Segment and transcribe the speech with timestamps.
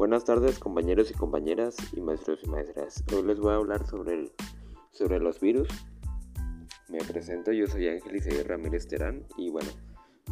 [0.00, 3.04] Buenas tardes compañeros y compañeras y maestros y maestras.
[3.14, 4.32] Hoy les voy a hablar sobre,
[4.92, 5.68] sobre los virus.
[6.88, 9.68] Me presento, yo soy Ángel Isaías Ramírez Terán y bueno,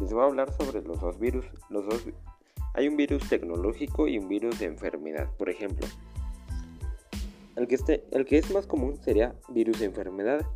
[0.01, 1.45] les voy a hablar sobre los dos virus.
[1.69, 2.03] Los dos,
[2.73, 5.29] hay un virus tecnológico y un virus de enfermedad.
[5.37, 5.85] Por ejemplo,
[7.55, 10.47] el que, este, el que es más común sería virus de enfermedad.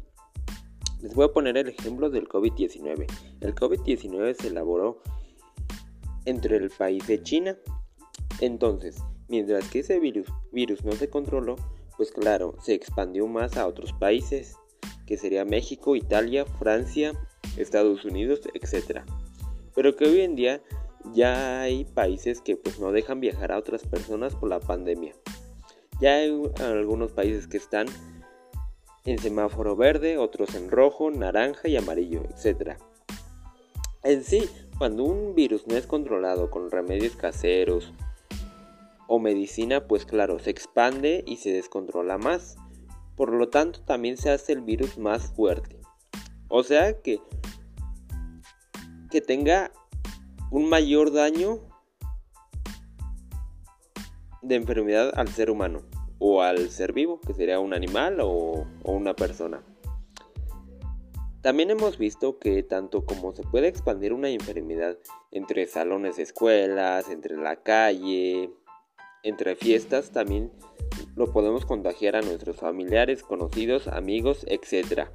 [1.03, 3.05] Les voy a poner el ejemplo del COVID-19.
[3.41, 5.03] El COVID-19 se elaboró
[6.25, 7.55] entre el país de China
[8.39, 8.97] entonces,
[9.27, 10.27] mientras que ese virus,
[10.83, 11.55] no se controló,
[11.97, 14.55] pues claro, se expandió más a otros países,
[15.05, 17.13] que sería México, Italia, Francia,
[17.57, 19.01] Estados Unidos, etc.
[19.75, 20.61] Pero que hoy en día
[21.13, 25.13] ya hay países que pues no dejan viajar a otras personas por la pandemia.
[25.99, 27.87] Ya hay algunos países que están
[29.05, 32.77] en semáforo verde, otros en rojo, naranja y amarillo, etc.
[34.03, 37.93] En sí, cuando un virus no es controlado con remedios caseros
[39.13, 42.55] o medicina, pues claro, se expande y se descontrola más.
[43.15, 45.79] Por lo tanto, también se hace el virus más fuerte.
[46.47, 47.21] O sea que
[49.11, 49.71] que tenga
[50.49, 51.59] un mayor daño
[54.41, 55.83] de enfermedad al ser humano
[56.17, 59.63] o al ser vivo, que sería un animal o, o una persona.
[61.43, 64.97] También hemos visto que tanto como se puede expandir una enfermedad
[65.29, 68.49] entre salones de escuelas, entre la calle,
[69.23, 70.51] entre fiestas también
[71.15, 75.09] lo podemos contagiar a nuestros familiares, conocidos, amigos, etc.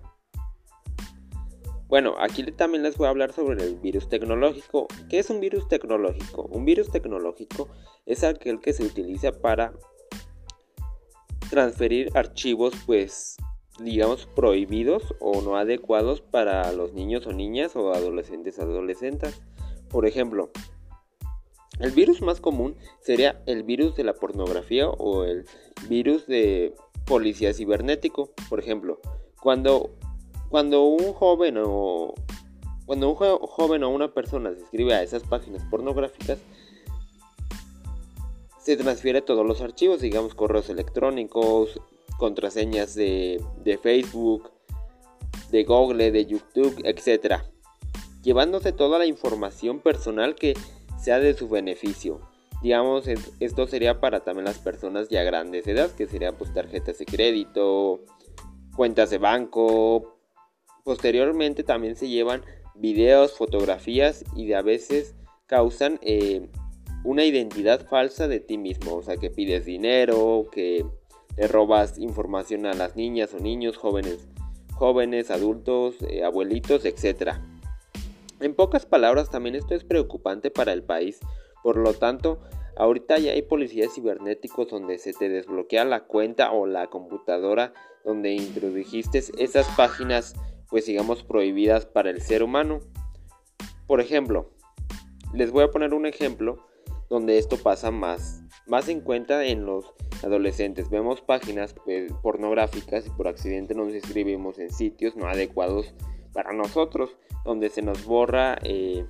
[1.88, 4.88] Bueno, aquí también les voy a hablar sobre el virus tecnológico.
[5.08, 6.42] ¿Qué es un virus tecnológico?
[6.42, 7.68] Un virus tecnológico
[8.06, 9.72] es aquel que se utiliza para
[11.50, 13.36] transferir archivos pues
[13.80, 19.40] digamos prohibidos o no adecuados para los niños o niñas o adolescentes adolescentes.
[19.88, 20.50] Por ejemplo,
[21.80, 25.46] el virus más común sería el virus de la pornografía o el
[25.88, 28.30] virus de policía cibernético.
[28.48, 29.00] Por ejemplo,
[29.40, 29.90] cuando,
[30.48, 32.14] cuando un joven o
[32.88, 36.38] cuando un joven o una persona se escribe a esas páginas pornográficas,
[38.58, 41.78] se transfiere todos los archivos, digamos correos electrónicos,
[42.18, 44.50] contraseñas de, de Facebook,
[45.50, 47.42] de Google, de YouTube, etc.
[48.22, 50.54] Llevándose toda la información personal que
[50.98, 52.20] sea de su beneficio.
[52.62, 53.06] Digamos,
[53.38, 57.06] esto sería para también las personas ya grandes de edad, que serían pues tarjetas de
[57.06, 58.00] crédito,
[58.76, 60.18] cuentas de banco.
[60.84, 62.42] Posteriormente también se llevan
[62.74, 65.14] videos, fotografías y a veces
[65.46, 66.48] causan eh,
[67.04, 68.96] una identidad falsa de ti mismo.
[68.96, 70.84] O sea, que pides dinero, que
[71.36, 74.26] le robas información a las niñas o niños, jóvenes,
[74.74, 77.40] jóvenes, adultos, eh, abuelitos, etcétera.
[78.40, 81.18] En pocas palabras, también esto es preocupante para el país.
[81.62, 82.40] Por lo tanto,
[82.76, 87.72] ahorita ya hay policías cibernéticos donde se te desbloquea la cuenta o la computadora
[88.04, 90.34] donde introdujiste esas páginas,
[90.70, 92.80] pues digamos, prohibidas para el ser humano.
[93.86, 94.52] Por ejemplo,
[95.34, 96.64] les voy a poner un ejemplo
[97.10, 100.90] donde esto pasa más, más en cuenta en los adolescentes.
[100.90, 105.94] Vemos páginas pues, pornográficas y por accidente nos inscribimos en sitios no adecuados
[106.32, 107.10] para nosotros,
[107.44, 109.06] donde se nos borra eh,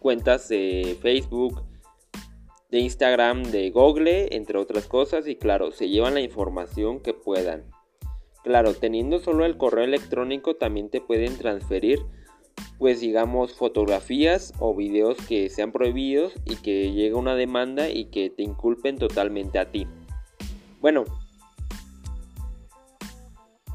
[0.00, 1.62] cuentas de Facebook,
[2.70, 7.64] de Instagram, de Google, entre otras cosas, y claro, se llevan la información que puedan.
[8.42, 12.00] Claro, teniendo solo el correo electrónico también te pueden transferir
[12.78, 18.30] pues digamos fotografías o videos que sean prohibidos y que llegue una demanda y que
[18.30, 19.86] te inculpen totalmente a ti.
[20.80, 21.04] Bueno,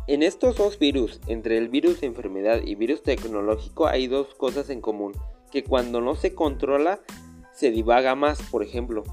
[0.08, 4.70] en estos dos virus, entre el virus de enfermedad y virus tecnológico, hay dos cosas
[4.70, 5.14] en común,
[5.52, 7.00] que cuando no se controla,
[7.54, 9.04] se divaga más, por ejemplo,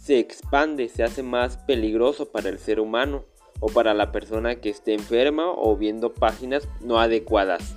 [0.00, 3.26] se expande, se hace más peligroso para el ser humano
[3.60, 7.76] o para la persona que esté enferma o viendo páginas no adecuadas.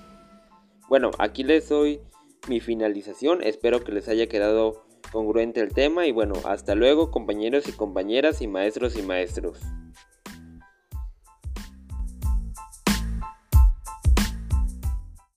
[0.88, 2.00] Bueno, aquí les doy
[2.48, 7.68] mi finalización, espero que les haya quedado congruente el tema y bueno, hasta luego compañeros
[7.68, 9.60] y compañeras y maestros y maestros.